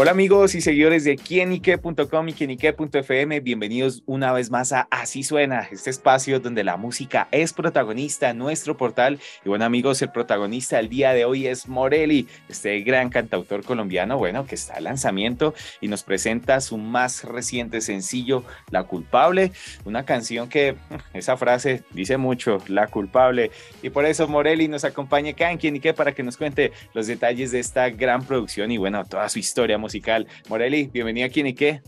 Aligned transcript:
Hola 0.00 0.12
amigos 0.12 0.54
y 0.54 0.60
seguidores 0.60 1.02
de 1.02 1.16
quienique.com 1.16 2.28
y 2.28 2.32
quienique.fm, 2.32 3.40
bienvenidos 3.40 4.04
una 4.06 4.32
vez 4.32 4.48
más 4.48 4.72
a 4.72 4.86
Así 4.92 5.24
Suena, 5.24 5.66
este 5.72 5.90
espacio 5.90 6.38
donde 6.38 6.62
la 6.62 6.76
música 6.76 7.26
es 7.32 7.52
protagonista 7.52 8.32
nuestro 8.32 8.76
portal. 8.76 9.18
Y 9.44 9.48
bueno 9.48 9.64
amigos, 9.64 10.00
el 10.00 10.12
protagonista 10.12 10.76
del 10.76 10.88
día 10.88 11.14
de 11.14 11.24
hoy 11.24 11.48
es 11.48 11.66
Morelli, 11.66 12.28
este 12.48 12.80
gran 12.82 13.10
cantautor 13.10 13.64
colombiano, 13.64 14.16
bueno, 14.18 14.46
que 14.46 14.54
está 14.54 14.78
en 14.78 14.84
lanzamiento 14.84 15.52
y 15.80 15.88
nos 15.88 16.04
presenta 16.04 16.60
su 16.60 16.78
más 16.78 17.24
reciente 17.24 17.80
sencillo, 17.80 18.44
La 18.70 18.84
Culpable, 18.84 19.50
una 19.84 20.04
canción 20.04 20.48
que 20.48 20.76
esa 21.12 21.36
frase 21.36 21.82
dice 21.90 22.18
mucho, 22.18 22.58
La 22.68 22.86
Culpable. 22.86 23.50
Y 23.82 23.90
por 23.90 24.06
eso 24.06 24.28
Morelli 24.28 24.68
nos 24.68 24.84
acompaña 24.84 25.32
acá 25.32 25.50
en 25.50 25.58
Quienique 25.58 25.92
para 25.92 26.12
que 26.12 26.22
nos 26.22 26.36
cuente 26.36 26.70
los 26.94 27.08
detalles 27.08 27.50
de 27.50 27.58
esta 27.58 27.90
gran 27.90 28.24
producción 28.24 28.70
y 28.70 28.78
bueno, 28.78 29.04
toda 29.04 29.28
su 29.28 29.40
historia 29.40 29.76
musical. 29.88 30.26
Moreli, 30.50 30.90
bienvenida 30.92 31.24
aquí 31.24 31.40
en 31.40 31.54
qué. 31.54 31.80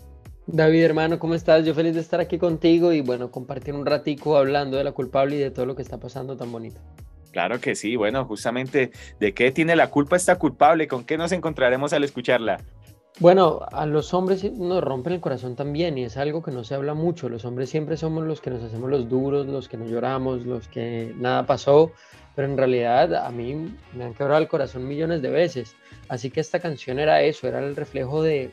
David, 0.46 0.82
hermano, 0.82 1.18
¿cómo 1.18 1.34
estás? 1.34 1.66
Yo 1.66 1.74
feliz 1.74 1.94
de 1.94 2.00
estar 2.00 2.18
aquí 2.18 2.38
contigo 2.38 2.94
y 2.94 3.02
bueno, 3.02 3.30
compartir 3.30 3.74
un 3.74 3.84
ratico 3.84 4.38
hablando 4.38 4.78
de 4.78 4.84
la 4.84 4.92
culpable 4.92 5.36
y 5.36 5.38
de 5.38 5.50
todo 5.50 5.66
lo 5.66 5.76
que 5.76 5.82
está 5.82 6.00
pasando 6.00 6.34
tan 6.34 6.50
bonito. 6.50 6.80
Claro 7.30 7.60
que 7.60 7.74
sí, 7.74 7.94
bueno, 7.96 8.24
justamente, 8.24 8.90
¿de 9.20 9.34
qué 9.34 9.52
tiene 9.52 9.76
la 9.76 9.90
culpa 9.90 10.16
esta 10.16 10.36
culpable? 10.36 10.88
¿Con 10.88 11.04
qué 11.04 11.18
nos 11.18 11.30
encontraremos 11.32 11.92
al 11.92 12.02
escucharla? 12.02 12.56
Bueno, 13.20 13.60
a 13.70 13.84
los 13.84 14.14
hombres 14.14 14.50
nos 14.50 14.82
rompen 14.82 15.12
el 15.12 15.20
corazón 15.20 15.54
también 15.54 15.98
y 15.98 16.04
es 16.04 16.16
algo 16.16 16.42
que 16.42 16.52
no 16.52 16.64
se 16.64 16.74
habla 16.74 16.94
mucho. 16.94 17.28
Los 17.28 17.44
hombres 17.44 17.68
siempre 17.68 17.98
somos 17.98 18.26
los 18.26 18.40
que 18.40 18.48
nos 18.48 18.62
hacemos 18.62 18.88
los 18.88 19.10
duros, 19.10 19.46
los 19.46 19.68
que 19.68 19.76
nos 19.76 19.90
lloramos, 19.90 20.46
los 20.46 20.68
que 20.68 21.12
nada 21.18 21.44
pasó, 21.44 21.92
pero 22.40 22.52
en 22.52 22.56
realidad 22.56 23.14
a 23.16 23.30
mí 23.30 23.70
me 23.92 24.02
han 24.02 24.14
quebrado 24.14 24.40
el 24.40 24.48
corazón 24.48 24.88
millones 24.88 25.20
de 25.20 25.28
veces. 25.28 25.76
Así 26.08 26.30
que 26.30 26.40
esta 26.40 26.58
canción 26.58 26.98
era 26.98 27.20
eso, 27.20 27.46
era 27.46 27.58
el 27.58 27.76
reflejo 27.76 28.22
de, 28.22 28.50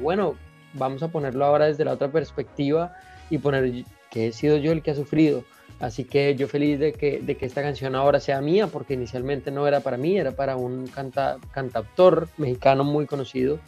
bueno, 0.00 0.36
vamos 0.72 1.02
a 1.02 1.08
ponerlo 1.08 1.44
ahora 1.44 1.66
desde 1.66 1.84
la 1.84 1.92
otra 1.92 2.10
perspectiva 2.10 2.96
y 3.28 3.36
poner 3.36 3.84
que 4.10 4.28
he 4.28 4.32
sido 4.32 4.56
yo 4.56 4.72
el 4.72 4.80
que 4.80 4.92
ha 4.92 4.94
sufrido. 4.94 5.44
Así 5.80 6.04
que 6.04 6.34
yo 6.34 6.48
feliz 6.48 6.78
de 6.78 6.94
que, 6.94 7.20
de 7.20 7.36
que 7.36 7.44
esta 7.44 7.60
canción 7.60 7.94
ahora 7.94 8.20
sea 8.20 8.40
mía, 8.40 8.68
porque 8.68 8.94
inicialmente 8.94 9.50
no 9.50 9.68
era 9.68 9.80
para 9.80 9.98
mí, 9.98 10.16
era 10.16 10.32
para 10.32 10.56
un 10.56 10.86
canta, 10.86 11.36
cantautor 11.52 12.26
mexicano 12.38 12.84
muy 12.84 13.04
conocido. 13.04 13.58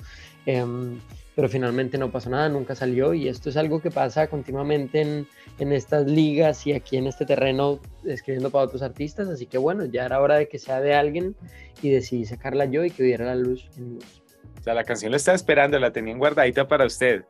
Em, 0.46 0.98
pero 1.42 1.50
finalmente 1.50 1.98
no 1.98 2.08
pasó 2.08 2.30
nada, 2.30 2.48
nunca 2.48 2.76
salió 2.76 3.14
y 3.14 3.26
esto 3.26 3.50
es 3.50 3.56
algo 3.56 3.82
que 3.82 3.90
pasa 3.90 4.28
continuamente 4.28 5.00
en, 5.00 5.26
en, 5.58 5.72
estas 5.72 6.06
ligas 6.06 6.64
y 6.68 6.72
aquí 6.72 6.98
en 6.98 7.08
este 7.08 7.26
terreno 7.26 7.80
escribiendo 8.04 8.48
para 8.50 8.66
otros 8.66 8.80
artistas, 8.80 9.26
así 9.26 9.46
que 9.46 9.58
bueno, 9.58 9.84
ya 9.86 10.04
era 10.04 10.20
hora 10.20 10.36
de 10.36 10.46
que 10.46 10.60
sea 10.60 10.80
de 10.80 10.94
alguien 10.94 11.34
y 11.82 11.90
decidí 11.90 12.26
sacarla 12.26 12.66
yo 12.66 12.84
y 12.84 12.92
que 12.92 13.02
hubiera 13.02 13.24
la 13.24 13.34
luz 13.34 13.68
en 13.76 13.94
luz. 13.94 14.22
O 14.60 14.62
sea, 14.62 14.72
la 14.74 14.84
canción 14.84 15.10
lo 15.10 15.16
estaba 15.16 15.34
esperando, 15.34 15.80
la 15.80 15.92
tenían 15.92 16.20
guardadita 16.20 16.68
para 16.68 16.86
usted. 16.86 17.24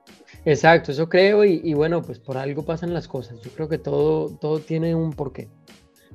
Exacto, 0.45 0.93
eso 0.93 1.09
creo 1.09 1.47
y, 1.47 1.63
y 1.65 1.73
bueno, 1.73 2.03
pues 2.03 2.19
por 2.19 2.37
algo 2.37 2.67
pasan 2.67 2.93
las 2.93 3.09
cosas, 3.09 3.41
yo 3.41 3.51
creo 3.53 3.71
que 3.71 3.79
todo, 3.79 4.29
todo 4.29 4.59
tiene 4.59 4.95
un 4.95 5.15
porqué. 5.15 5.49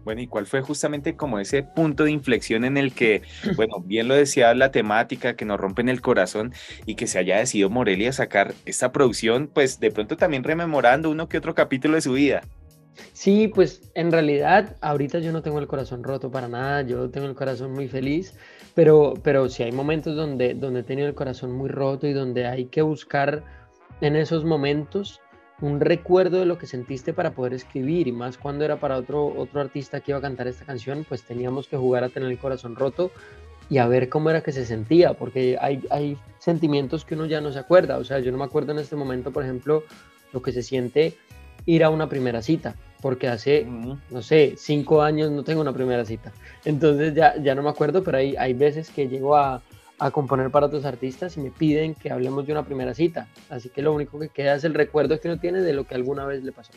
Bueno, 0.08 0.22
¿y 0.22 0.28
cuál 0.28 0.46
fue 0.46 0.62
justamente 0.62 1.18
como 1.18 1.38
ese 1.38 1.64
punto 1.64 2.06
de 2.06 2.12
inflexión 2.12 2.64
en 2.64 2.78
el 2.78 2.94
que, 2.94 3.24
bueno, 3.58 3.82
bien 3.82 4.08
lo 4.08 4.16
decía 4.16 4.54
la 4.56 4.72
temática, 4.72 5.36
que 5.36 5.44
nos 5.44 5.60
rompen 5.60 5.90
el 5.90 6.00
corazón 6.00 6.54
y 6.86 6.96
que 6.96 7.08
se 7.08 7.20
haya 7.20 7.40
decidido 7.40 7.70
Morelia 7.70 8.14
sacar 8.14 8.54
esta 8.66 8.94
producción, 8.94 9.50
pues 9.54 9.82
de 9.82 9.92
pronto 9.92 10.16
también 10.16 10.46
rememorando 10.46 11.10
uno 11.10 11.28
que 11.28 11.38
otro 11.38 11.54
capítulo 11.54 11.96
de 11.96 12.02
su 12.02 12.14
vida? 12.14 12.40
Sí, 13.12 13.50
pues 13.50 13.92
en 13.96 14.14
realidad 14.14 14.78
ahorita 14.80 15.20
yo 15.20 15.34
no 15.34 15.42
tengo 15.42 15.60
el 15.60 15.68
corazón 15.68 16.06
roto 16.06 16.32
para 16.32 16.48
nada, 16.48 16.84
yo 16.84 17.10
tengo 17.10 17.28
el 17.28 17.36
corazón 17.36 17.74
muy 17.74 17.90
feliz, 17.90 18.34
pero, 18.76 19.14
pero 19.24 19.50
sí 19.50 19.64
hay 19.64 19.74
momentos 19.74 20.16
donde, 20.16 20.54
donde 20.54 20.80
he 20.80 20.84
tenido 20.84 21.10
el 21.10 21.16
corazón 21.16 21.52
muy 21.52 21.68
roto 21.68 22.08
y 22.08 22.14
donde 22.14 22.46
hay 22.46 22.68
que 22.68 22.82
buscar 22.82 23.44
en 24.00 24.16
esos 24.16 24.46
momentos 24.46 25.20
un 25.62 25.80
recuerdo 25.80 26.40
de 26.40 26.46
lo 26.46 26.58
que 26.58 26.68
sentiste 26.68 27.14
para 27.14 27.32
poder 27.32 27.54
escribir 27.54 28.08
y 28.08 28.12
más 28.12 28.38
cuando 28.38 28.64
era 28.64 28.78
para 28.78 28.98
otro, 28.98 29.26
otro 29.26 29.60
artista 29.60 30.02
que 30.02 30.12
iba 30.12 30.20
a 30.20 30.22
cantar 30.22 30.48
esta 30.48 30.66
canción, 30.66 31.06
pues 31.08 31.24
teníamos 31.24 31.68
que 31.68 31.78
jugar 31.78 32.04
a 32.04 32.10
tener 32.10 32.30
el 32.30 32.38
corazón 32.38 32.76
roto 32.76 33.12
y 33.70 33.80
a 33.80 33.88
ver 33.88 34.08
cómo 34.08 34.30
era 34.30 34.42
que 34.42 34.52
se 34.52 34.66
sentía, 34.66 35.14
porque 35.16 35.58
hay, 35.60 35.84
hay 35.90 36.18
sentimientos 36.40 37.04
que 37.04 37.16
uno 37.16 37.26
ya 37.26 37.42
no 37.42 37.52
se 37.52 37.60
acuerda, 37.60 37.98
o 37.98 38.04
sea, 38.04 38.20
yo 38.20 38.32
no 38.32 38.38
me 38.38 38.46
acuerdo 38.46 38.72
en 38.72 38.80
este 38.80 38.96
momento, 38.96 39.32
por 39.32 39.44
ejemplo, 39.44 39.84
lo 40.32 40.42
que 40.42 40.52
se 40.52 40.64
siente 40.64 41.16
ir 41.66 41.84
a 41.84 41.90
una 41.90 42.08
primera 42.08 42.42
cita, 42.42 42.76
porque 43.02 43.28
hace, 43.28 43.66
no 43.66 44.22
sé, 44.22 44.54
cinco 44.58 45.02
años 45.02 45.32
no 45.32 45.44
tengo 45.44 45.60
una 45.60 45.74
primera 45.74 46.06
cita, 46.06 46.32
entonces 46.64 47.14
ya, 47.14 47.36
ya 47.42 47.56
no 47.56 47.64
me 47.64 47.70
acuerdo, 47.70 48.04
pero 48.04 48.20
hay, 48.20 48.36
hay 48.38 48.54
veces 48.54 48.90
que 48.90 49.10
llego 49.10 49.36
a, 49.36 49.62
a 50.00 50.12
componer 50.12 50.52
para 50.52 50.68
otros 50.68 50.86
artistas 50.86 51.38
y 51.38 51.42
me 51.42 51.52
piden 51.52 51.96
que 51.96 52.12
hablemos 52.12 52.46
de 52.46 52.54
una 52.54 52.64
primera 52.64 52.94
cita. 52.94 53.28
Así 53.50 53.70
que 53.70 53.82
lo 53.82 53.94
único 53.94 54.20
que 54.20 54.30
queda 54.30 54.56
es 54.56 54.64
el 54.64 54.74
recuerdo 54.74 55.20
que 55.20 55.28
uno 55.28 55.40
tiene 55.40 55.62
de 55.62 55.74
lo 55.74 55.86
que 55.86 55.96
alguna 55.96 56.26
vez 56.26 56.44
le 56.44 56.52
pasó. 56.52 56.72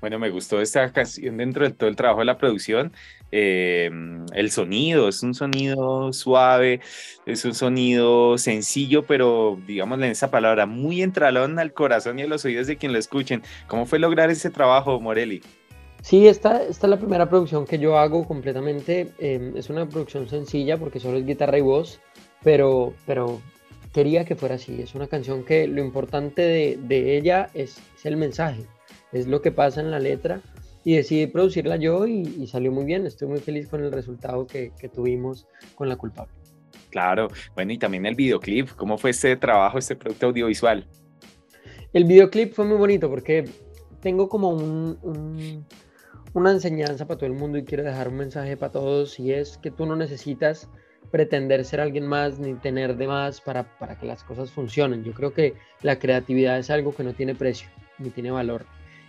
Bueno, 0.00 0.18
me 0.18 0.30
gustó 0.30 0.60
esta 0.60 0.92
canción 0.92 1.36
dentro 1.36 1.64
de 1.64 1.72
todo 1.72 1.88
el 1.88 1.96
trabajo 1.96 2.20
de 2.20 2.24
la 2.26 2.38
producción. 2.38 2.92
Em, 3.30 4.26
el 4.34 4.50
sonido 4.50 5.08
es 5.08 5.22
un 5.22 5.34
sonido 5.34 6.12
suave, 6.12 6.80
es 7.24 7.44
un 7.44 7.54
sonido 7.54 8.36
sencillo, 8.36 9.04
pero 9.04 9.58
digámosle 9.66 10.06
en 10.06 10.12
esa 10.12 10.30
palabra, 10.30 10.66
muy 10.66 11.02
entralón 11.02 11.58
al 11.58 11.72
corazón 11.72 12.18
y 12.18 12.22
a 12.22 12.26
los 12.26 12.44
oídos 12.44 12.66
de 12.66 12.76
quien 12.76 12.92
lo 12.92 12.98
escuchen. 12.98 13.42
¿Cómo 13.68 13.86
fue 13.86 13.98
lograr 13.98 14.30
ese 14.30 14.50
trabajo, 14.50 15.00
Morelli? 15.00 15.40
Sí, 16.02 16.26
esta, 16.26 16.64
esta 16.64 16.86
es 16.86 16.90
la 16.90 16.98
primera 16.98 17.28
producción 17.28 17.64
que 17.64 17.78
yo 17.78 17.96
hago 17.96 18.26
completamente. 18.26 19.12
Em, 19.20 19.56
es 19.56 19.70
una 19.70 19.88
producción 19.88 20.28
sencilla 20.28 20.76
porque 20.78 20.98
solo 20.98 21.16
es 21.16 21.24
guitarra 21.24 21.58
y 21.58 21.62
voz 21.62 22.00
pero, 22.42 22.94
pero 23.06 23.40
quería 23.92 24.24
que 24.24 24.36
fuera 24.36 24.56
así. 24.56 24.80
Es 24.82 24.94
una 24.94 25.06
canción 25.06 25.44
que 25.44 25.66
lo 25.66 25.82
importante 25.82 26.42
de, 26.42 27.16
ella 27.16 27.50
es, 27.54 27.80
el 28.04 28.16
mensaje, 28.16 28.64
es 29.12 29.26
lo 29.26 29.42
que 29.42 29.52
pasa 29.52 29.80
en 29.80 29.90
la 29.90 30.00
letra 30.00 30.40
y 30.84 30.96
decidí 30.96 31.26
producirla 31.26 31.76
yo 31.76 32.06
y, 32.06 32.46
salió 32.46 32.72
muy 32.72 32.84
bien. 32.84 33.06
Estoy 33.06 33.28
muy 33.28 33.40
feliz 33.40 33.68
con 33.68 33.84
el 33.84 33.92
resultado 33.92 34.46
que, 34.46 34.72
tuvimos 34.92 35.46
con 35.74 35.88
La 35.88 35.96
Culpable. 35.96 36.32
Claro, 36.90 37.28
bueno, 37.54 37.72
y 37.72 37.78
también 37.78 38.04
el 38.04 38.14
videoclip, 38.14 38.70
¿cómo 38.76 38.98
fue 38.98 39.10
este 39.10 39.34
trabajo, 39.36 39.78
este 39.78 39.96
producto 39.96 40.26
audiovisual? 40.26 40.86
El 41.94 42.04
videoclip 42.04 42.52
fue 42.52 42.66
muy 42.66 42.76
bonito 42.76 43.08
porque 43.08 43.44
tengo 44.00 44.28
como 44.28 44.50
una 46.34 46.50
enseñanza 46.50 47.06
para 47.06 47.18
todo 47.18 47.26
el 47.26 47.34
mundo 47.34 47.56
y 47.56 47.64
quiero 47.64 47.82
dejar 47.82 48.08
un 48.08 48.16
mensaje 48.16 48.58
para 48.58 48.72
todos 48.72 49.18
y 49.18 49.32
es 49.32 49.58
que 49.58 49.70
tú 49.70 49.86
no 49.86 49.96
necesitas 49.96 50.68
pretender 51.12 51.64
ser 51.64 51.80
alguien 51.80 52.06
más 52.06 52.40
ni 52.40 52.54
tener 52.54 52.96
de 52.96 53.06
más 53.06 53.40
para, 53.40 53.64
para 53.78 53.96
que 53.96 54.06
las 54.06 54.24
cosas 54.24 54.50
funcionen. 54.50 55.04
Yo 55.04 55.12
creo 55.12 55.32
que 55.32 55.54
la 55.82 55.98
creatividad 55.98 56.58
es 56.58 56.70
algo 56.70 56.92
que 56.92 57.04
no 57.04 57.12
tiene 57.12 57.36
precio 57.36 57.68
ni 57.98 58.10
tiene 58.10 58.32
valor. 58.32 58.64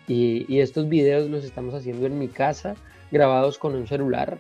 Y, 0.08 0.59
estos 0.59 0.90
videos 0.90 1.30
los 1.30 1.46
estamos 1.46 1.74
haciendo 1.74 2.06
en 2.06 2.19
mi 2.19 2.28
casa, 2.28 2.75
grabados 3.09 3.58
con 3.58 3.74
un 3.74 3.88
celular. 3.88 4.38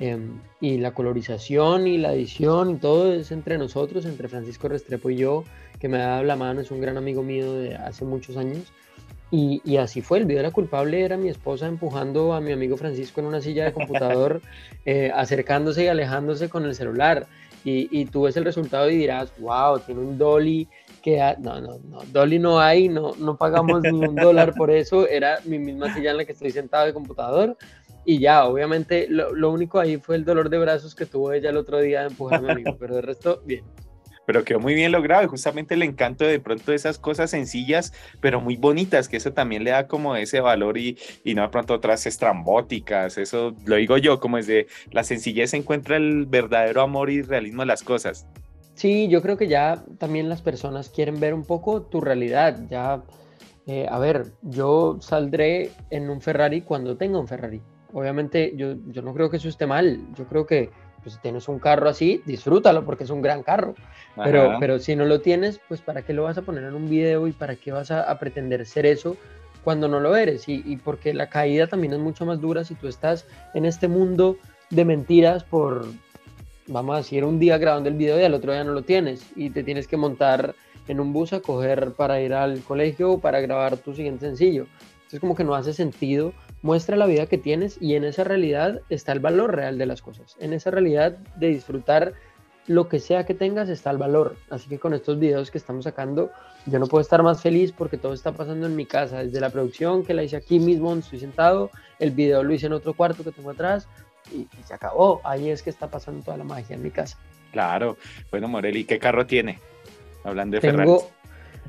Em, 0.00 0.40
y 0.60 0.78
la 0.78 0.92
colorización 0.92 1.86
y 1.86 1.98
la 1.98 2.14
edición 2.14 2.70
y 2.70 2.76
todo 2.78 3.12
es 3.12 3.30
entre 3.30 3.58
nosotros, 3.58 4.06
entre 4.06 4.26
Francisco 4.26 4.66
Restrepo 4.66 5.10
y 5.10 5.16
yo, 5.16 5.44
que 5.78 5.88
me 5.88 5.98
ha 5.98 6.06
dado 6.06 6.24
la 6.24 6.34
mano, 6.34 6.62
es 6.62 6.70
un 6.72 6.80
gran 6.80 6.96
amigo 6.96 7.22
mío 7.22 7.52
de 7.52 7.76
hace 7.76 8.04
muchos 8.04 8.36
años. 8.36 8.72
Y, 9.30 9.76
así 9.78 10.00
fue, 10.00 10.18
el 10.18 10.26
video 10.26 10.42
de 10.42 10.48
la 10.48 10.52
culpable 10.52 11.02
era 11.04 11.16
mi 11.16 11.28
esposa 11.28 11.66
empujando 11.66 12.34
a 12.34 12.40
mi 12.40 12.52
amigo 12.52 12.76
Francisco 12.76 13.20
en 13.20 13.26
una 13.26 13.40
silla 13.40 13.64
de 13.64 13.72
computador, 13.72 14.40
eh, 14.84 15.10
acercándose 15.12 15.84
y 15.84 15.88
alejándose 15.88 16.48
con 16.48 16.64
el 16.64 16.74
celular. 16.74 17.26
Y, 17.66 18.04
tú 18.06 18.22
ves 18.22 18.36
el 18.36 18.44
resultado 18.44 18.90
y 18.90 18.96
dirás, 18.96 19.32
wow, 19.38 19.78
tiene 19.78 20.02
un 20.02 20.18
dolly 20.18 20.68
que... 21.02 21.16
No, 21.38 21.60
no, 21.62 21.78
no, 21.78 22.02
dolly 22.12 22.38
no 22.38 22.60
hay, 22.60 22.90
no, 22.90 23.14
no 23.16 23.38
pagamos 23.38 23.82
ni 23.82 24.06
un 24.06 24.14
dólar 24.14 24.54
por 24.54 24.70
eso, 24.70 25.08
era 25.08 25.38
mi 25.46 25.58
misma 25.58 25.92
silla 25.94 26.10
en 26.10 26.18
la 26.18 26.24
que 26.26 26.32
estoy 26.32 26.50
sentado 26.50 26.84
de 26.84 26.92
computador. 26.92 27.56
Y 28.04 28.18
ya, 28.18 28.44
obviamente, 28.44 29.06
lo, 29.08 29.34
lo 29.34 29.50
único 29.50 29.80
ahí 29.80 29.96
fue 29.96 30.16
el 30.16 30.26
dolor 30.26 30.50
de 30.50 30.58
brazos 30.58 30.94
que 30.94 31.06
tuvo 31.06 31.32
ella 31.32 31.48
el 31.48 31.56
otro 31.56 31.80
día 31.80 32.00
de 32.00 32.08
empujar 32.08 32.40
a 32.40 32.42
mi 32.42 32.50
amigo, 32.50 32.76
pero 32.78 32.96
de 32.96 33.00
resto, 33.00 33.40
bien 33.46 33.64
pero 34.26 34.44
quedó 34.44 34.60
muy 34.60 34.74
bien 34.74 34.92
logrado 34.92 35.24
y 35.24 35.26
justamente 35.26 35.74
el 35.74 35.82
encanto 35.82 36.24
de 36.24 36.40
pronto 36.40 36.72
esas 36.72 36.98
cosas 36.98 37.30
sencillas, 37.30 37.92
pero 38.20 38.40
muy 38.40 38.56
bonitas, 38.56 39.08
que 39.08 39.16
eso 39.16 39.32
también 39.32 39.64
le 39.64 39.70
da 39.70 39.86
como 39.86 40.16
ese 40.16 40.40
valor 40.40 40.78
y, 40.78 40.98
y 41.24 41.34
no 41.34 41.42
de 41.42 41.48
pronto 41.48 41.74
otras 41.74 42.06
estrambóticas, 42.06 43.18
eso 43.18 43.54
lo 43.64 43.76
digo 43.76 43.98
yo, 43.98 44.20
como 44.20 44.38
es 44.38 44.46
de 44.46 44.66
la 44.90 45.04
sencillez 45.04 45.50
se 45.50 45.56
encuentra 45.56 45.96
el 45.96 46.26
verdadero 46.26 46.82
amor 46.82 47.10
y 47.10 47.22
realismo 47.22 47.62
de 47.62 47.66
las 47.66 47.82
cosas. 47.82 48.26
Sí, 48.74 49.08
yo 49.08 49.22
creo 49.22 49.36
que 49.36 49.46
ya 49.46 49.84
también 49.98 50.28
las 50.28 50.42
personas 50.42 50.90
quieren 50.90 51.20
ver 51.20 51.32
un 51.32 51.44
poco 51.44 51.82
tu 51.82 52.00
realidad, 52.00 52.60
ya, 52.68 53.04
eh, 53.66 53.86
a 53.88 53.98
ver, 53.98 54.32
yo 54.42 54.98
saldré 55.00 55.70
en 55.90 56.10
un 56.10 56.20
Ferrari 56.20 56.62
cuando 56.62 56.96
tenga 56.96 57.18
un 57.18 57.28
Ferrari. 57.28 57.62
Obviamente 57.92 58.52
yo, 58.56 58.74
yo 58.88 59.02
no 59.02 59.14
creo 59.14 59.30
que 59.30 59.36
eso 59.36 59.48
esté 59.48 59.66
mal, 59.66 60.00
yo 60.16 60.26
creo 60.26 60.44
que 60.46 60.70
pues 61.04 61.14
si 61.14 61.20
tienes 61.20 61.48
un 61.48 61.58
carro 61.60 61.88
así, 61.88 62.22
disfrútalo 62.24 62.84
porque 62.84 63.04
es 63.04 63.10
un 63.10 63.22
gran 63.22 63.42
carro. 63.42 63.74
Pero, 64.16 64.56
pero 64.58 64.78
si 64.78 64.96
no 64.96 65.04
lo 65.04 65.20
tienes, 65.20 65.60
pues 65.68 65.80
¿para 65.80 66.02
qué 66.02 66.12
lo 66.12 66.24
vas 66.24 66.38
a 66.38 66.42
poner 66.42 66.64
en 66.64 66.74
un 66.74 66.88
video 66.88 67.28
y 67.28 67.32
para 67.32 67.56
qué 67.56 67.70
vas 67.70 67.90
a, 67.90 68.18
pretender 68.18 68.64
ser 68.64 68.86
eso 68.86 69.16
cuando 69.62 69.86
no 69.86 70.00
lo 70.00 70.16
eres? 70.16 70.48
Y, 70.48 70.62
y, 70.64 70.76
porque 70.76 71.12
la 71.14 71.28
caída 71.28 71.66
también 71.66 71.92
es 71.92 71.98
mucho 71.98 72.24
más 72.24 72.40
dura 72.40 72.64
si 72.64 72.74
tú 72.74 72.88
estás 72.88 73.26
en 73.52 73.66
este 73.66 73.86
mundo 73.86 74.38
de 74.70 74.84
mentiras 74.84 75.44
por, 75.44 75.86
vamos 76.66 76.94
a 76.94 76.98
decir, 76.98 77.24
un 77.24 77.38
día 77.38 77.58
grabando 77.58 77.88
el 77.88 77.96
video 77.96 78.18
y 78.18 78.24
al 78.24 78.34
otro 78.34 78.52
día 78.52 78.64
no 78.64 78.72
lo 78.72 78.82
tienes 78.82 79.26
y 79.36 79.50
te 79.50 79.62
tienes 79.62 79.86
que 79.86 79.96
montar 79.96 80.54
en 80.88 81.00
un 81.00 81.12
bus 81.12 81.32
a 81.32 81.40
coger 81.40 81.92
para 81.92 82.20
ir 82.20 82.34
al 82.34 82.60
colegio 82.60 83.12
o 83.12 83.18
para 83.18 83.40
grabar 83.40 83.76
tu 83.76 83.94
siguiente 83.94 84.26
sencillo. 84.26 84.66
Entonces 84.96 85.20
como 85.20 85.34
que 85.34 85.44
no 85.44 85.54
hace 85.54 85.72
sentido. 85.72 86.32
Muestra 86.64 86.96
la 86.96 87.04
vida 87.04 87.26
que 87.26 87.36
tienes 87.36 87.76
y 87.78 87.94
en 87.94 88.04
esa 88.04 88.24
realidad 88.24 88.80
está 88.88 89.12
el 89.12 89.20
valor 89.20 89.54
real 89.54 89.76
de 89.76 89.84
las 89.84 90.00
cosas. 90.00 90.34
En 90.40 90.54
esa 90.54 90.70
realidad 90.70 91.18
de 91.36 91.48
disfrutar 91.48 92.14
lo 92.66 92.88
que 92.88 93.00
sea 93.00 93.26
que 93.26 93.34
tengas 93.34 93.68
está 93.68 93.90
el 93.90 93.98
valor. 93.98 94.36
Así 94.48 94.70
que 94.70 94.78
con 94.78 94.94
estos 94.94 95.18
videos 95.18 95.50
que 95.50 95.58
estamos 95.58 95.84
sacando, 95.84 96.30
yo 96.64 96.78
no 96.78 96.86
puedo 96.86 97.02
estar 97.02 97.22
más 97.22 97.42
feliz 97.42 97.70
porque 97.70 97.98
todo 97.98 98.14
está 98.14 98.32
pasando 98.32 98.66
en 98.66 98.74
mi 98.76 98.86
casa, 98.86 99.22
desde 99.22 99.40
la 99.40 99.50
producción 99.50 100.06
que 100.06 100.14
la 100.14 100.22
hice 100.22 100.36
aquí 100.36 100.58
mismo 100.58 100.88
donde 100.88 101.04
estoy 101.04 101.20
sentado, 101.20 101.70
el 101.98 102.12
video 102.12 102.42
lo 102.42 102.54
hice 102.54 102.64
en 102.64 102.72
otro 102.72 102.94
cuarto 102.94 103.24
que 103.24 103.32
tengo 103.32 103.50
atrás 103.50 103.86
y, 104.32 104.48
se 104.64 104.72
acabó. 104.72 105.20
Ahí 105.22 105.50
es 105.50 105.62
que 105.62 105.68
está 105.68 105.88
pasando 105.88 106.24
toda 106.24 106.38
la 106.38 106.44
magia 106.44 106.76
en 106.76 106.82
mi 106.82 106.90
casa. 106.90 107.18
Claro. 107.52 107.98
Bueno, 108.30 108.48
Morelli, 108.48 108.84
¿qué 108.84 108.98
carro 108.98 109.26
tiene? 109.26 109.58
Hablando 110.24 110.58
de 110.58 110.62
tengo, 110.62 111.10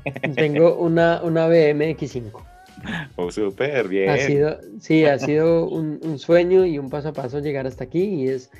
Tengo 0.34 0.76
una, 0.76 1.20
una 1.22 1.48
BMX5. 1.48 2.55
Oh, 3.16 3.30
súper 3.30 3.88
bien. 3.88 4.10
Ha 4.10 4.18
sido, 4.18 4.58
sí, 4.80 5.04
ha 5.04 5.18
sido 5.18 5.66
un, 5.68 6.18
sueño 6.18 6.64
y 6.66 6.78
un 6.78 6.90
paso 6.90 7.08
a 7.08 7.12
paso 7.12 7.40
llegar 7.40 7.66
hasta 7.66 7.84
aquí 7.84 8.02
y 8.02 8.28
es, 8.28 8.50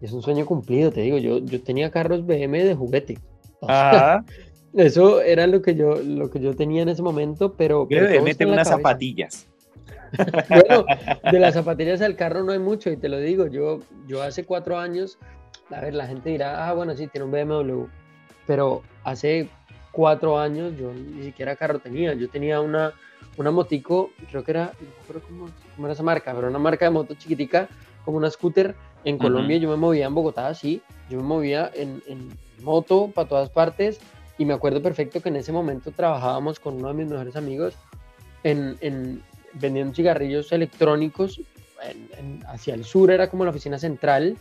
es 0.00 0.12
un 0.12 0.22
sueño 0.22 0.46
cumplido, 0.46 0.90
te 0.90 1.00
digo, 1.00 1.18
yo, 1.18 1.38
yo 1.38 1.62
tenía 1.62 1.90
carros 1.90 2.26
BM 2.26 2.62
de 2.64 2.74
juguete. 2.74 3.18
eso 4.74 5.22
era 5.22 5.46
lo 5.46 5.62
que 5.62 5.74
yo, 5.74 5.96
lo 5.96 6.30
que 6.30 6.40
yo 6.40 6.54
tenía 6.54 6.82
en 6.82 6.88
ese 6.88 7.02
momento, 7.02 7.54
pero... 7.54 7.86
Pero 7.88 8.08
unas 8.48 8.68
zapatillas. 8.68 9.46
bueno, 10.48 10.84
de 11.30 11.38
las 11.38 11.54
zapatillas 11.54 12.02
al 12.02 12.16
carro 12.16 12.42
no 12.44 12.52
hay 12.52 12.58
mucho 12.58 12.90
y 12.90 12.96
te 12.96 13.08
lo 13.08 13.18
digo, 13.18 13.46
yo, 13.46 13.80
yo 14.06 14.22
hace 14.22 14.44
cuatro 14.44 14.78
años, 14.78 15.18
a 15.70 15.80
ver, 15.80 15.94
la 15.94 16.06
gente 16.06 16.30
dirá, 16.30 16.68
ah, 16.68 16.74
bueno, 16.74 16.94
sí, 16.96 17.06
tiene 17.06 17.24
un 17.24 17.30
BMW, 17.32 17.86
pero 18.46 18.82
hace 19.04 19.48
cuatro 19.92 20.38
años 20.38 20.74
yo 20.76 20.92
ni 20.92 21.22
siquiera 21.22 21.54
carro 21.54 21.78
tenía, 21.78 22.14
yo 22.14 22.28
tenía 22.28 22.60
una, 22.60 22.92
una 23.36 23.50
motico, 23.50 24.10
creo 24.30 24.42
que 24.42 24.50
era, 24.50 24.72
no 24.80 25.20
cómo, 25.20 25.48
cómo, 25.76 25.86
era 25.86 25.94
esa 25.94 26.02
marca, 26.02 26.34
pero 26.34 26.48
una 26.48 26.58
marca 26.58 26.86
de 26.86 26.90
moto 26.90 27.14
chiquitica, 27.14 27.68
como 28.04 28.16
una 28.16 28.30
scooter, 28.30 28.74
en 29.04 29.18
Colombia 29.18 29.56
yo 29.56 29.68
me 29.68 29.76
movía 29.76 30.06
en 30.06 30.14
Bogotá 30.14 30.48
así, 30.48 30.80
yo 31.10 31.18
me 31.18 31.24
movía 31.24 31.70
en, 31.74 32.02
en 32.06 32.30
moto 32.62 33.10
para 33.14 33.28
todas 33.28 33.50
partes. 33.50 34.00
Y 34.38 34.44
me 34.44 34.54
acuerdo 34.54 34.82
perfecto 34.82 35.20
que 35.20 35.28
en 35.28 35.36
ese 35.36 35.52
momento 35.52 35.90
trabajábamos 35.90 36.58
con 36.58 36.76
uno 36.76 36.88
de 36.88 36.94
mis 36.94 37.06
mejores 37.06 37.36
amigos 37.36 37.74
en, 38.44 38.76
en 38.80 39.22
vendiendo 39.54 39.94
cigarrillos 39.94 40.52
electrónicos 40.52 41.40
hacia 42.46 42.74
el 42.74 42.84
sur, 42.84 43.10
era 43.10 43.28
como 43.28 43.44
la 43.44 43.50
oficina 43.50 43.78
central. 43.78 44.36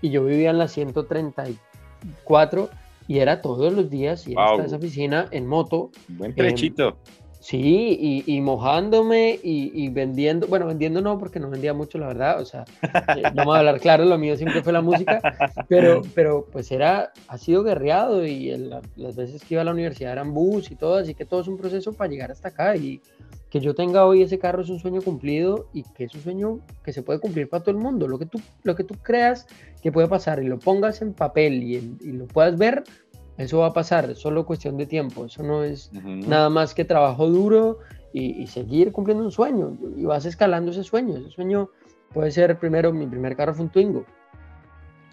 Y 0.00 0.10
yo 0.10 0.24
vivía 0.24 0.50
en 0.50 0.58
la 0.58 0.68
134 0.68 2.70
y 3.06 3.18
era 3.18 3.40
todos 3.40 3.72
los 3.72 3.90
días 3.90 4.26
ir 4.26 4.38
a 4.38 4.56
esa 4.64 4.76
oficina 4.76 5.28
en 5.30 5.46
moto. 5.46 5.90
Buen 6.08 6.34
trechito. 6.34 6.98
Sí, 7.44 8.24
y, 8.26 8.40
mojándome 8.40 9.38
y, 9.42 9.90
vendiendo, 9.90 10.46
bueno, 10.46 10.66
vendiendo 10.66 11.02
no, 11.02 11.18
porque 11.18 11.38
no 11.38 11.50
vendía 11.50 11.74
mucho, 11.74 11.98
la 11.98 12.06
verdad, 12.06 12.40
o 12.40 12.46
sea, 12.46 12.64
eh, 12.82 13.22
vamos 13.34 13.54
a 13.54 13.58
hablar 13.58 13.80
claro, 13.80 14.06
lo 14.06 14.16
mío 14.16 14.34
siempre 14.38 14.62
fue 14.62 14.72
la 14.72 14.80
música, 14.80 15.20
pero, 15.68 16.00
pero 16.14 16.46
pues 16.50 16.72
era, 16.72 17.12
ha 17.28 17.36
sido 17.36 17.62
guerreado 17.62 18.24
y 18.26 18.50
las 18.96 19.14
veces 19.14 19.44
que 19.44 19.56
iba 19.56 19.60
a 19.60 19.64
la 19.66 19.72
universidad 19.72 20.12
eran 20.12 20.32
bus 20.32 20.70
y 20.70 20.76
todo, 20.76 20.94
así 20.94 21.14
que 21.14 21.26
todo 21.26 21.42
es 21.42 21.48
un 21.48 21.58
proceso 21.58 21.92
para 21.92 22.08
llegar 22.08 22.30
hasta 22.30 22.48
acá 22.48 22.76
y 22.76 23.02
que 23.54 23.60
yo 23.60 23.72
tenga 23.72 24.04
hoy 24.04 24.20
ese 24.20 24.40
carro 24.40 24.62
es 24.62 24.68
un 24.68 24.80
sueño 24.80 25.00
cumplido 25.00 25.68
y 25.72 25.84
que 25.84 26.02
es 26.02 26.14
un 26.16 26.22
sueño 26.22 26.58
que 26.82 26.92
se 26.92 27.04
puede 27.04 27.20
cumplir 27.20 27.48
para 27.48 27.62
todo 27.62 27.70
el 27.70 27.80
mundo, 27.80 28.08
lo 28.08 28.18
que 28.18 28.26
tú, 28.26 28.40
lo 28.64 28.74
que 28.74 28.82
tú 28.82 28.96
creas 29.00 29.46
que 29.80 29.92
puede 29.92 30.08
pasar 30.08 30.42
y 30.42 30.48
lo 30.48 30.58
pongas 30.58 31.02
en 31.02 31.12
papel 31.12 31.62
y, 31.62 31.76
y 32.00 32.10
lo 32.10 32.26
puedas 32.26 32.58
ver, 32.58 32.82
eso 33.38 33.58
va 33.58 33.66
a 33.66 33.72
pasar, 33.72 34.10
es 34.10 34.18
solo 34.18 34.44
cuestión 34.44 34.76
de 34.76 34.86
tiempo, 34.86 35.26
eso 35.26 35.44
no 35.44 35.62
es 35.62 35.92
nada 35.92 36.50
más 36.50 36.74
que 36.74 36.84
trabajo 36.84 37.28
duro 37.28 37.78
y, 38.12 38.44
seguir 38.48 38.90
cumpliendo 38.90 39.22
un 39.22 39.30
sueño. 39.30 39.78
Y 39.96 40.04
vas 40.04 40.24
escalando 40.24 40.72
ese 40.72 40.82
sueño. 40.82 41.16
Ese 41.16 41.30
sueño 41.30 41.70
puede 42.12 42.32
ser 42.32 42.58
primero, 42.58 42.92
mi 42.92 43.06
primer 43.06 43.36
carro 43.36 43.54
fue 43.54 43.66
un 43.66 43.70
Twingo. 43.70 44.04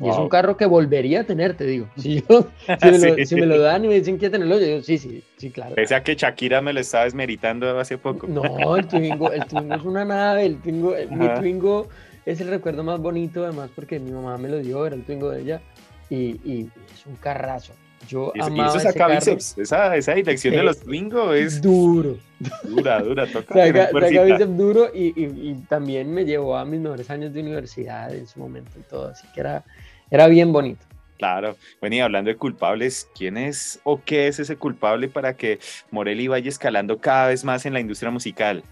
Y 0.01 0.09
es 0.09 0.17
un 0.17 0.29
carro 0.29 0.57
que 0.57 0.65
volvería 0.65 1.21
a 1.21 1.23
tener, 1.23 1.55
te 1.55 1.65
digo. 1.65 1.87
Si, 1.95 3.35
me, 3.35 3.45
lo, 3.45 3.59
dan 3.59 3.85
y 3.85 3.87
me 3.87 3.95
dicen 3.95 4.17
que 4.17 4.29
tenerlo, 4.29 4.59
yo 4.59 4.65
digo, 4.65 4.81
sí, 4.81 4.97
sí, 4.97 5.23
sí, 5.37 5.51
claro. 5.51 5.75
Pese 5.75 5.95
a 5.95 6.03
que 6.03 6.15
Shakira 6.15 6.61
me 6.61 6.73
lo 6.73 6.79
estaba 6.79 7.05
esmeritando 7.05 7.79
hace 7.79 7.97
poco. 7.97 8.27
No, 8.27 8.75
el 8.75 8.87
Twingo, 8.87 9.31
el 9.31 9.45
Twingo 9.45 9.75
es 9.75 9.83
una 9.83 10.05
nave, 10.05 10.45
el 10.45 10.61
Twingo, 10.61 10.95
mi 11.09 11.27
Twingo 11.39 11.87
es 12.25 12.41
el 12.41 12.47
recuerdo 12.47 12.83
más 12.83 12.99
bonito, 12.99 13.43
además, 13.43 13.69
porque 13.75 13.99
mi 13.99 14.11
mamá 14.11 14.37
me 14.37 14.49
lo 14.49 14.59
dio, 14.59 14.85
era 14.85 14.95
el 14.95 15.03
Twingo 15.03 15.29
de 15.29 15.41
ella, 15.41 15.61
y, 16.09 16.39
y 16.43 16.69
es 16.93 17.05
un 17.05 17.15
carrazo. 17.15 17.73
Yo 18.07 18.31
y 18.35 18.41
amaba 18.41 18.69
eso 18.69 18.79
saca 18.79 19.07
bíceps. 19.07 19.57
Esa, 19.57 19.95
esa 19.95 20.13
dirección 20.13 20.55
de 20.55 20.63
los 20.63 20.79
Twingo 20.79 21.33
es 21.33 21.61
duro. 21.61 22.17
Dura, 22.63 23.01
dura, 23.01 23.27
toca. 23.31 23.53
saca, 23.53 23.91
saca 23.91 24.23
bíceps 24.23 24.57
duro 24.57 24.89
y, 24.93 25.13
y, 25.15 25.49
y, 25.49 25.53
también 25.69 26.11
me 26.11 26.25
llevó 26.25 26.57
a 26.57 26.65
mis 26.65 26.79
mejores 26.79 27.09
años 27.09 27.33
de 27.33 27.41
universidad 27.41 28.13
en 28.13 28.25
su 28.27 28.39
momento 28.39 28.71
y 28.79 28.83
todo, 28.83 29.09
así 29.09 29.27
que 29.33 29.41
era, 29.41 29.63
era 30.11 30.27
bien 30.27 30.51
bonito. 30.51 30.85
Claro. 31.17 31.55
Bueno, 31.79 31.95
y 31.95 31.99
hablando 31.99 32.29
de 32.29 32.35
culpables, 32.35 33.07
¿quién 33.15 33.37
es 33.37 33.79
o 33.83 34.01
qué 34.03 34.27
es 34.27 34.39
ese 34.39 34.55
culpable 34.55 35.07
para 35.07 35.37
que 35.37 35.59
Morelli 35.91 36.27
vaya 36.27 36.49
escalando 36.49 36.99
cada 36.99 37.27
vez 37.27 37.43
más 37.43 37.65
en 37.65 37.73
la 37.73 37.79
industria 37.79 38.11
musical? 38.11 38.63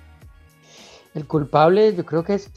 El 1.14 1.26
culpable 1.26 1.96
yo 1.96 2.06
creo 2.06 2.24
que 2.24 2.34
es 2.34 2.52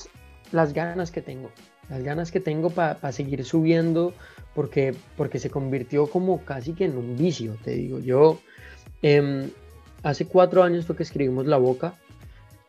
las 0.50 0.72
ganas 0.72 1.10
que 1.10 1.22
tengo, 1.22 1.50
las 1.88 2.02
ganas 2.02 2.30
que 2.30 2.40
tengo 2.40 2.70
para 2.70 3.12
seguir 3.12 3.44
subiendo, 3.44 4.14
porque, 4.54 4.94
porque 5.16 5.38
se 5.38 5.50
convirtió 5.50 6.06
como 6.06 6.42
casi 6.44 6.72
que 6.72 6.86
en 6.86 6.96
un 6.96 7.16
vicio, 7.16 7.56
te 7.62 7.72
digo. 7.72 7.98
Yo, 8.00 8.40
eh, 9.02 9.50
hace 10.02 10.26
cuatro 10.26 10.62
años 10.62 10.86
fue 10.86 10.96
que 10.96 11.02
escribimos 11.02 11.46
La 11.46 11.58
Boca 11.58 11.94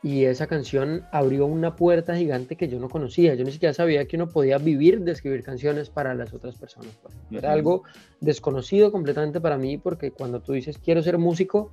y 0.03 0.25
esa 0.25 0.47
canción 0.47 1.05
abrió 1.13 1.45
una 1.45 1.77
puerta 1.77 2.13
gigante 2.15 2.57
que 2.57 2.67
yo 2.67 2.77
no 2.77 2.89
conocía. 2.89 3.35
Yo 3.35 3.45
ni 3.45 3.53
siquiera 3.53 3.73
sabía 3.73 4.05
que 4.05 4.17
uno 4.17 4.27
podía 4.27 4.57
vivir 4.57 4.99
de 4.99 5.13
escribir 5.13 5.43
canciones 5.43 5.89
para 5.89 6.13
las 6.13 6.33
otras 6.33 6.57
personas. 6.57 6.91
Era 7.31 7.53
algo 7.53 7.83
desconocido 8.19 8.91
completamente 8.91 9.39
para 9.39 9.57
mí 9.57 9.77
porque 9.77 10.11
cuando 10.11 10.41
tú 10.41 10.51
dices 10.51 10.77
quiero 10.77 11.01
ser 11.01 11.17
músico, 11.17 11.71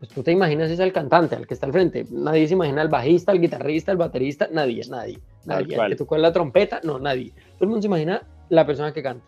pues 0.00 0.10
tú 0.10 0.24
te 0.24 0.32
imaginas 0.32 0.68
es 0.68 0.80
el 0.80 0.92
cantante, 0.92 1.36
al 1.36 1.46
que 1.46 1.54
está 1.54 1.66
al 1.66 1.72
frente. 1.72 2.06
Nadie 2.10 2.48
se 2.48 2.54
imagina 2.54 2.82
al 2.82 2.88
bajista, 2.88 3.30
al 3.30 3.40
guitarrista, 3.40 3.92
al 3.92 3.98
baterista, 3.98 4.48
nadie, 4.50 4.82
nadie. 4.90 5.20
Nadie. 5.44 5.76
Al 5.76 5.90
que 5.90 5.96
tocó 5.96 6.18
la 6.18 6.32
trompeta, 6.32 6.80
no, 6.82 6.98
nadie. 6.98 7.30
Todo 7.30 7.60
el 7.60 7.68
mundo 7.68 7.82
se 7.82 7.86
imagina 7.86 8.26
la 8.48 8.66
persona 8.66 8.92
que 8.92 9.02
canta. 9.02 9.24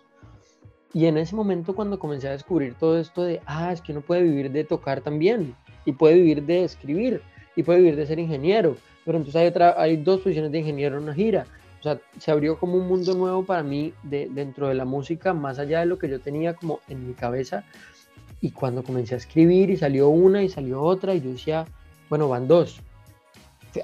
Y 0.93 1.07
en 1.07 1.17
ese 1.17 1.37
momento 1.37 1.77
cuando 1.77 2.01
comencé 2.01 2.29
a 2.29 2.33
descubrir 2.33 2.75
todo 2.75 2.99
esto 2.99 3.23
de, 3.23 3.41
ah, 3.47 3.73
es 3.73 3.81
que 3.81 3.93
uno 3.93 4.01
puede 4.01 4.25
vivir 4.25 4.51
de 4.51 4.65
tocar 4.65 5.01
también 5.01 5.55
y 5.85 5.93
puede 5.93 6.15
vivir 6.17 6.43
de 6.43 6.65
escribir 6.65 7.23
y 7.57 7.63
puede 7.63 7.81
vivir 7.81 7.97
de 7.97 8.07
ser 8.07 8.19
ingeniero, 8.19 8.77
pero 9.05 9.19
entonces 9.19 9.41
hay, 9.41 9.49
otra, 9.49 9.75
hay 9.79 9.97
dos 9.97 10.21
posiciones 10.21 10.53
de 10.53 10.59
ingeniero 10.59 10.97
en 10.97 11.05
una 11.05 11.15
gira. 11.15 11.47
O 11.81 11.83
sea, 11.83 12.01
se 12.19 12.31
abrió 12.31 12.59
como 12.59 12.77
un 12.77 12.87
mundo 12.87 13.15
nuevo 13.15 13.45
para 13.45 13.65
mí 13.65 13.93
de, 14.05 14.29
dentro 14.31 14.69
de 14.69 14.75
la 14.75 14.85
música, 14.85 15.35
más 15.35 15.59
allá 15.59 15.81
de 15.81 15.87
lo 15.87 15.99
que 15.99 16.09
yo 16.09 16.21
tenía 16.21 16.55
como 16.55 16.79
en 16.89 17.09
mi 17.09 17.15
cabeza. 17.15 17.65
Y 18.41 18.53
cuando 18.53 18.85
comencé 18.85 19.15
a 19.15 19.19
escribir 19.19 19.71
y 19.71 19.77
salió 19.77 20.09
una 20.09 20.43
y 20.43 20.49
salió 20.49 20.81
otra 20.81 21.15
y 21.15 21.21
yo 21.21 21.31
decía, 21.31 21.67
bueno, 22.09 22.29
van 22.29 22.47
dos, 22.47 22.81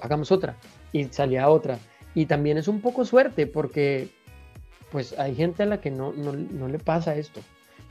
hagamos 0.00 0.30
otra. 0.30 0.56
Y 0.92 1.04
salía 1.06 1.48
otra. 1.48 1.78
Y 2.14 2.26
también 2.26 2.58
es 2.58 2.68
un 2.68 2.80
poco 2.80 3.04
suerte 3.04 3.46
porque 3.46 4.08
pues 4.90 5.18
hay 5.18 5.34
gente 5.34 5.62
a 5.62 5.66
la 5.66 5.80
que 5.80 5.90
no, 5.90 6.12
no, 6.12 6.68
le 6.68 6.78
pasa 6.78 7.16
esto. 7.16 7.40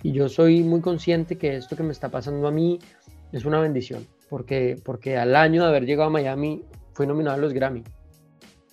Y 0.04 0.12
yo 0.12 0.30
soy 0.30 0.64
muy 0.64 0.82
consciente 0.82 1.38
que 1.38 1.56
esto 1.56 1.76
que 1.76 1.84
me 1.84 1.92
está 1.92 2.10
pasando 2.10 2.48
a 2.48 2.52
mí 2.52 2.80
es 3.32 3.46
una 3.46 3.60
bendición, 3.60 4.08
porque, 4.30 4.80
porque 4.84 5.18
al 5.18 5.36
año 5.36 5.64
de 5.64 5.70
haber 5.70 5.86
llegado 5.86 6.10
a 6.10 6.12
Miami 6.12 6.64
fui 6.94 7.08
nominado 7.08 7.36
a 7.36 7.40
los 7.40 7.54
Grammy. 7.54 7.84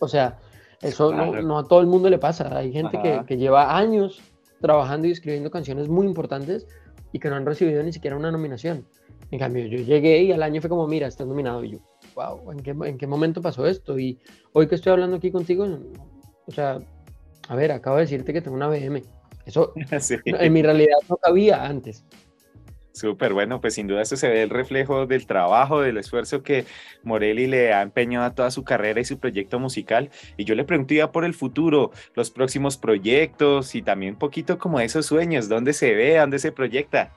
O 0.00 0.08
sea, 0.08 0.38
eso 0.80 1.12
no, 1.12 1.58
a 1.58 1.64
todo 1.66 1.80
el 1.80 1.86
mundo 1.86 2.10
le 2.10 2.18
pasa. 2.18 2.56
Hay 2.56 2.72
gente 2.72 3.00
que, 3.00 3.22
que, 3.26 3.36
lleva 3.36 3.76
años 3.76 4.20
trabajando 4.60 5.06
y 5.06 5.12
escribiendo 5.12 5.50
canciones 5.50 5.88
muy 5.88 6.06
importantes 6.06 6.66
y 7.12 7.18
que 7.18 7.28
no 7.28 7.36
han 7.36 7.46
recibido 7.46 7.82
ni 7.82 7.92
siquiera 7.92 8.16
una 8.16 8.30
nominación. 8.30 8.86
En 9.30 9.38
cambio, 9.38 9.66
yo 9.66 9.78
llegué 9.78 10.22
y 10.22 10.32
al 10.32 10.42
año 10.42 10.60
fue 10.60 10.70
como, 10.70 10.86
mira, 10.86 11.06
estás 11.06 11.26
nominado. 11.26 11.64
Y 11.64 11.72
yo, 11.72 11.78
wow, 12.14 12.52
¿en 12.52 12.60
qué, 12.60 12.70
¿en 12.70 12.98
qué 12.98 13.06
momento 13.06 13.40
pasó 13.40 13.66
esto? 13.66 13.98
Y 13.98 14.18
hoy 14.52 14.68
que 14.68 14.74
estoy 14.74 14.92
hablando 14.92 15.16
aquí 15.16 15.30
contigo, 15.30 15.66
o 16.46 16.52
sea, 16.52 16.78
a 17.48 17.56
ver, 17.56 17.72
acabo 17.72 17.96
de 17.96 18.02
decirte 18.02 18.32
que 18.32 18.40
tengo 18.40 18.56
una 18.56 18.68
BM. 18.68 19.02
Eso 19.46 19.72
en 20.24 20.52
mi 20.52 20.62
realidad 20.62 20.96
no 21.08 21.16
cabía 21.16 21.64
antes. 21.64 22.04
Súper 22.94 23.32
bueno, 23.32 23.60
pues 23.60 23.74
sin 23.74 23.88
duda 23.88 24.02
eso 24.02 24.14
se 24.14 24.28
ve 24.28 24.44
el 24.44 24.50
reflejo 24.50 25.04
del 25.06 25.26
trabajo, 25.26 25.80
del 25.80 25.96
esfuerzo 25.96 26.44
que 26.44 26.64
Morelli 27.02 27.48
le 27.48 27.72
ha 27.72 27.82
empeñado 27.82 28.24
a 28.24 28.34
toda 28.36 28.52
su 28.52 28.62
carrera 28.62 29.00
y 29.00 29.04
su 29.04 29.18
proyecto 29.18 29.58
musical. 29.58 30.10
Y 30.36 30.44
yo 30.44 30.54
le 30.54 30.62
pregunto 30.62 30.94
ya 30.94 31.10
por 31.10 31.24
el 31.24 31.34
futuro, 31.34 31.90
los 32.14 32.30
próximos 32.30 32.76
proyectos 32.76 33.74
y 33.74 33.82
también 33.82 34.12
un 34.12 34.18
poquito 34.20 34.58
como 34.58 34.78
esos 34.78 35.06
sueños, 35.06 35.48
¿dónde 35.48 35.72
se 35.72 35.92
ve, 35.92 36.18
dónde 36.18 36.38
se 36.38 36.52
proyecta? 36.52 37.12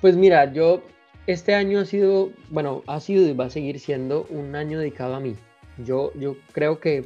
Pues 0.00 0.16
mira, 0.16 0.50
yo 0.54 0.82
este 1.26 1.54
año 1.54 1.80
ha 1.80 1.84
sido, 1.84 2.30
bueno, 2.48 2.82
ha 2.86 2.98
sido 3.00 3.28
y 3.28 3.34
va 3.34 3.44
a 3.44 3.50
seguir 3.50 3.80
siendo 3.80 4.26
un 4.30 4.56
año 4.56 4.78
dedicado 4.78 5.16
a 5.16 5.20
mí. 5.20 5.36
Yo, 5.84 6.12
yo 6.14 6.34
creo 6.52 6.80
que 6.80 7.04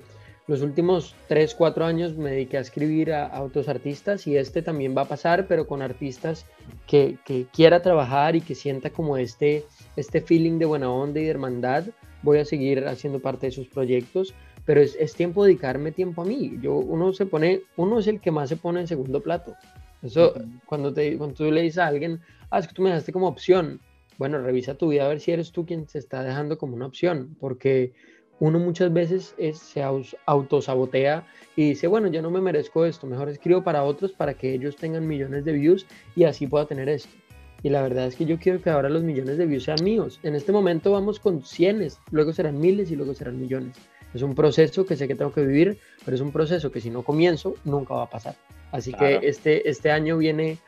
los 0.49 0.63
últimos 0.63 1.15
3, 1.29 1.55
4 1.55 1.85
años 1.85 2.17
me 2.17 2.31
dediqué 2.31 2.59
a 2.59 2.61
escribir 2.61 3.13
a, 3.13 3.41
otros 3.43 3.69
artistas 3.69 4.27
y 4.27 4.37
este 4.37 4.63
también 4.63 4.97
va 4.97 5.03
a 5.03 5.09
pasar, 5.09 5.47
pero 5.47 5.67
con 5.67 5.83
artistas 5.83 6.47
que, 6.87 7.17
que, 7.25 7.47
quiera 7.53 7.81
trabajar 7.81 8.35
y 8.35 8.41
que 8.41 8.55
sienta 8.55 8.91
como 8.91 9.17
este, 9.17 9.65
este 9.97 10.21
feeling 10.21 10.59
de 10.59 10.67
buena 10.67 10.91
onda 10.91 11.21
y 11.21 11.25
de 11.25 11.31
hermandad. 11.31 11.85
Voy 12.23 12.39
a 12.39 12.45
seguir 12.45 12.87
haciendo 12.87 13.21
parte 13.21 13.47
de 13.47 13.53
sus 13.53 13.69
proyectos, 13.69 14.35
pero 14.65 14.81
es, 14.81 14.97
es 14.99 15.15
tiempo 15.15 15.45
de 15.45 15.51
dedicarme 15.51 15.93
tiempo 15.93 16.23
a 16.23 16.25
mí. 16.25 16.59
Yo, 16.61 16.75
uno 16.75 17.13
se 17.13 17.27
pone, 17.27 17.63
uno 17.77 18.01
es 18.01 18.07
el 18.07 18.21
que 18.21 18.31
más 18.31 18.49
se 18.49 18.57
pone 18.57 18.81
en 18.81 18.89
segundo 18.89 19.21
plato. 19.21 19.55
Eso, 20.03 20.35
cuando, 20.67 20.93
te, 20.93 21.17
cuando 21.17 21.37
tú 21.37 21.51
le 21.51 21.63
dices 21.63 21.79
a 21.79 21.87
alguien, 21.87 22.21
ah, 22.51 22.59
es 22.59 22.67
que 22.67 22.75
tú 22.75 22.83
me 22.83 22.91
dejaste 22.91 23.13
como 23.13 23.29
opción. 23.29 23.81
Bueno, 24.19 24.41
revisa 24.41 24.75
tu 24.75 24.89
vida 24.89 25.05
a 25.05 25.09
ver 25.09 25.21
si 25.21 25.31
eres 25.31 25.53
tú 25.53 25.65
quien 25.65 25.89
se 25.89 25.99
está 25.99 26.23
dejando 26.23 26.59
como 26.59 26.75
una 26.75 26.87
opción, 26.87 27.37
porque 27.41 27.93
uno 28.43 28.59
muchas 28.59 28.93
veces 28.93 29.37
se 29.53 29.83
autosabotea 30.27 31.25
y 31.55 31.69
dice, 31.69 31.87
bueno, 31.87 32.09
yo 32.09 32.23
no 32.23 32.29
me 32.29 32.41
merezco 32.41 32.85
esto, 32.85 33.07
mejor 33.07 33.29
escribo 33.29 33.63
para 33.63 33.85
otros 33.85 34.11
para 34.11 34.35
que 34.35 34.53
ellos 34.53 34.75
tengan 34.75 35.07
millones 35.07 35.45
de 35.45 35.53
views 35.53 35.87
y 36.17 36.25
así 36.25 36.49
pueda 36.49 36.67
tener 36.67 36.89
esto. 36.89 37.11
Y 37.63 37.69
la 37.69 37.83
verdad 37.83 38.09
es 38.09 38.17
que 38.17 38.25
yo 38.25 38.41
quiero 38.41 38.61
que 38.61 38.71
ahora 38.71 38.89
los 38.89 39.05
millones 39.05 39.39
de 39.39 39.47
views 39.47 39.63
sean 39.63 39.85
míos. 39.85 40.19
En 40.25 40.35
este 40.35 40.51
momento 40.51 40.91
vamos 40.91 41.21
con 41.21 41.45
cienes, 41.45 42.01
luego 42.11 42.33
serán 42.33 42.59
miles 42.59 42.91
y 42.91 42.97
luego 42.97 43.15
serán 43.15 43.41
millones. 43.41 43.77
Es 44.13 44.23
un 44.23 44.35
proceso 44.35 44.85
que 44.87 44.97
sé 44.97 45.07
que 45.07 45.15
tengo 45.15 45.33
que 45.33 45.47
vivir, 45.47 45.79
pero 46.05 46.17
es 46.17 46.21
un 46.21 46.33
proceso 46.33 46.73
que 46.73 46.81
si 46.81 46.91
no 46.91 47.05
comienzo 47.05 47.55
nunca 47.63 47.95
va 47.95 48.03
a 48.03 48.11
pasar. 48.11 48.35
Así 48.73 48.93
que 48.93 49.21
este, 49.23 49.71
este 49.71 49.93
año 49.93 50.19
viene 50.19 50.59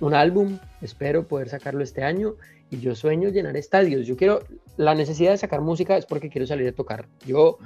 un 0.00 0.14
álbum, 0.14 0.58
espero 0.82 1.28
poder 1.28 1.48
sacarlo 1.48 1.84
este 1.84 2.02
año 2.02 2.34
y 2.70 2.78
yo 2.78 2.94
sueño 2.94 3.28
llenar 3.28 3.56
estadios. 3.56 4.06
Yo 4.06 4.16
quiero, 4.16 4.40
la 4.76 4.94
necesidad 4.94 5.32
de 5.32 5.38
sacar 5.38 5.60
música 5.60 5.96
es 5.96 6.06
porque 6.06 6.30
quiero 6.30 6.46
salir 6.46 6.68
a 6.68 6.72
tocar. 6.72 7.08
Yo 7.26 7.58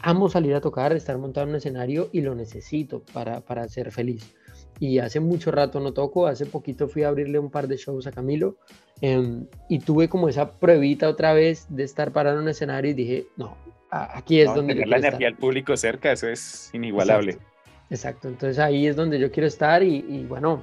amo 0.00 0.28
salir 0.28 0.54
a 0.54 0.60
tocar, 0.60 0.92
estar 0.92 1.18
montado 1.18 1.44
en 1.44 1.50
un 1.50 1.56
escenario 1.56 2.08
y 2.12 2.22
lo 2.22 2.34
necesito 2.34 3.02
para, 3.12 3.40
para 3.40 3.68
ser 3.68 3.90
feliz. 3.92 4.34
Y 4.80 4.98
hace 5.00 5.20
mucho 5.20 5.50
rato 5.50 5.80
no 5.80 5.92
toco, 5.92 6.26
hace 6.26 6.46
poquito 6.46 6.88
fui 6.88 7.02
a 7.02 7.08
abrirle 7.08 7.38
un 7.38 7.50
par 7.50 7.66
de 7.66 7.76
shows 7.76 8.06
a 8.06 8.12
Camilo 8.12 8.56
em, 9.00 9.46
y 9.68 9.80
tuve 9.80 10.08
como 10.08 10.28
esa 10.28 10.52
pruebita 10.52 11.08
otra 11.08 11.32
vez 11.32 11.66
de 11.68 11.82
estar 11.82 12.12
parado 12.12 12.36
en 12.36 12.44
un 12.44 12.48
escenario 12.48 12.92
y 12.92 12.94
dije, 12.94 13.26
no, 13.36 13.56
aquí 13.90 14.40
es 14.40 14.54
donde... 14.54 14.74
Tener 14.74 14.88
la 14.88 14.98
energía 14.98 15.28
al 15.28 15.36
público 15.36 15.76
cerca, 15.76 16.12
eso 16.12 16.28
es 16.28 16.70
inigualable. 16.72 17.38
Exacto. 17.90 18.28
entonces 18.28 18.58
ahí 18.58 18.86
es 18.86 18.94
donde 18.94 19.18
yo 19.18 19.32
quiero 19.32 19.46
estar 19.46 19.82
y, 19.82 20.04
y 20.08 20.24
bueno, 20.26 20.62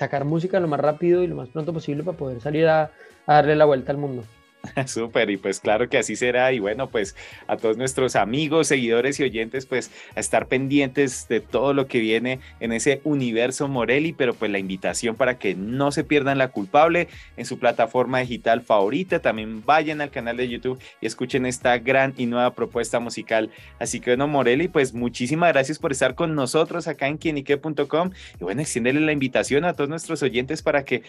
sacar 0.00 0.24
música 0.24 0.58
lo 0.60 0.66
más 0.66 0.80
rápido 0.80 1.22
y 1.22 1.26
lo 1.26 1.36
más 1.36 1.50
pronto 1.50 1.74
posible 1.74 2.02
para 2.02 2.16
poder 2.16 2.40
salir 2.40 2.66
a, 2.66 2.90
darle 3.26 3.54
la 3.54 3.66
vuelta 3.66 3.92
al 3.92 3.98
mundo. 3.98 4.24
Súper, 4.86 5.30
y 5.30 5.36
pues 5.36 5.60
claro 5.60 5.88
que 5.88 5.98
así 5.98 6.16
será. 6.16 6.52
Y 6.52 6.58
bueno, 6.58 6.90
pues 6.90 7.16
a 7.46 7.56
todos 7.56 7.76
nuestros 7.76 8.16
amigos, 8.16 8.68
seguidores 8.68 9.18
y 9.20 9.24
oyentes, 9.24 9.66
pues 9.66 9.90
a 10.14 10.20
estar 10.20 10.46
pendientes 10.46 11.28
de 11.28 11.40
todo 11.40 11.72
lo 11.72 11.86
que 11.86 11.98
viene 11.98 12.40
en 12.60 12.72
ese 12.72 13.00
universo 13.04 13.68
Morelli, 13.68 14.12
pero 14.12 14.34
pues 14.34 14.50
la 14.50 14.58
invitación 14.58 15.16
para 15.16 15.38
que 15.38 15.54
no 15.54 15.92
se 15.92 16.04
pierdan 16.04 16.38
la 16.38 16.48
culpable 16.48 17.08
en 17.36 17.46
su 17.46 17.58
plataforma 17.58 18.20
digital 18.20 18.62
favorita. 18.62 19.20
También 19.20 19.64
vayan 19.64 20.00
al 20.00 20.10
canal 20.10 20.36
de 20.36 20.48
YouTube 20.48 20.80
y 21.00 21.06
escuchen 21.06 21.46
esta 21.46 21.78
gran 21.78 22.14
y 22.16 22.26
nueva 22.26 22.54
propuesta 22.54 23.00
musical. 23.00 23.50
Así 23.78 24.00
que 24.00 24.10
bueno, 24.10 24.28
Morelli, 24.28 24.68
pues 24.68 24.94
muchísimas 24.94 25.52
gracias 25.52 25.78
por 25.78 25.92
estar 25.92 26.14
con 26.14 26.34
nosotros 26.34 26.88
acá 26.88 27.06
en 27.06 27.18
quienique.com 27.18 28.10
y 28.40 28.44
bueno, 28.44 28.60
extiéndele 28.60 29.00
la 29.00 29.12
invitación 29.12 29.64
a 29.64 29.74
todos 29.74 29.88
nuestros 29.88 30.22
oyentes 30.22 30.62
para 30.62 30.84
que 30.84 31.02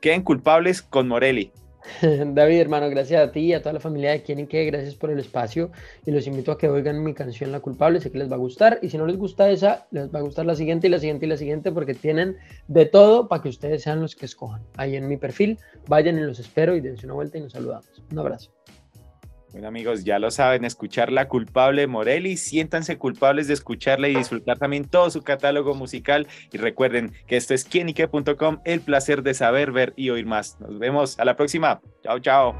queden 0.00 0.22
culpables 0.22 0.82
con 0.82 1.08
Morelli. 1.08 1.52
David, 2.02 2.60
hermano, 2.60 2.90
gracias 2.90 3.22
a 3.22 3.32
ti 3.32 3.40
y 3.40 3.52
a 3.52 3.60
toda 3.60 3.72
la 3.72 3.80
familia 3.80 4.10
de 4.10 4.22
Quien 4.22 4.40
y 4.40 4.46
Qué, 4.46 4.64
gracias 4.64 4.94
por 4.94 5.10
el 5.10 5.18
espacio 5.18 5.70
y 6.04 6.10
los 6.10 6.26
invito 6.26 6.52
a 6.52 6.58
que 6.58 6.68
oigan 6.68 7.02
mi 7.02 7.14
canción 7.14 7.52
La 7.52 7.60
Culpable, 7.60 8.00
sé 8.00 8.10
que 8.10 8.18
les 8.18 8.30
va 8.30 8.34
a 8.34 8.38
gustar 8.38 8.78
y 8.82 8.90
si 8.90 8.98
no 8.98 9.06
les 9.06 9.16
gusta 9.16 9.50
esa, 9.50 9.86
les 9.90 10.12
va 10.12 10.18
a 10.18 10.22
gustar 10.22 10.46
la 10.46 10.56
siguiente 10.56 10.88
y 10.88 10.90
la 10.90 10.98
siguiente 10.98 11.26
y 11.26 11.28
la 11.28 11.36
siguiente 11.36 11.72
porque 11.72 11.94
tienen 11.94 12.36
de 12.68 12.86
todo 12.86 13.28
para 13.28 13.42
que 13.42 13.48
ustedes 13.48 13.82
sean 13.82 14.00
los 14.00 14.16
que 14.16 14.26
escojan. 14.26 14.62
Ahí 14.76 14.96
en 14.96 15.08
mi 15.08 15.16
perfil, 15.16 15.58
vayan 15.88 16.18
y 16.18 16.22
los 16.22 16.38
espero 16.38 16.76
y 16.76 16.80
dense 16.80 17.06
una 17.06 17.14
vuelta 17.14 17.38
y 17.38 17.42
nos 17.42 17.52
saludamos. 17.52 17.86
Un 18.10 18.18
abrazo. 18.18 18.55
Bueno 19.56 19.68
amigos, 19.68 20.04
ya 20.04 20.18
lo 20.18 20.30
saben, 20.30 20.66
escuchar 20.66 21.10
La 21.10 21.28
Culpable 21.28 21.86
Morelli, 21.86 22.36
siéntanse 22.36 22.98
culpables 22.98 23.48
de 23.48 23.54
escucharla 23.54 24.06
y 24.06 24.14
disfrutar 24.14 24.58
también 24.58 24.84
todo 24.84 25.08
su 25.08 25.22
catálogo 25.22 25.74
musical 25.74 26.28
y 26.52 26.58
recuerden 26.58 27.14
que 27.26 27.38
esto 27.38 27.54
es 27.54 27.64
quienique.com, 27.64 28.58
el 28.66 28.82
placer 28.82 29.22
de 29.22 29.32
saber, 29.32 29.72
ver 29.72 29.94
y 29.96 30.10
oír 30.10 30.26
más. 30.26 30.60
Nos 30.60 30.78
vemos 30.78 31.18
a 31.18 31.24
la 31.24 31.36
próxima. 31.36 31.80
Chao, 32.02 32.18
chao. 32.18 32.54